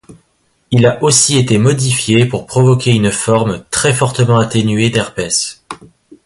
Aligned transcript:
Il 0.71 0.87
a 0.87 1.03
aussi 1.03 1.37
été 1.37 1.59
modifié 1.59 2.25
pour 2.25 2.47
provoquer 2.47 2.89
une 2.89 3.11
forme 3.11 3.63
très 3.69 3.93
fortement 3.93 4.39
atténuée 4.39 4.89
d’herpès. 4.89 5.63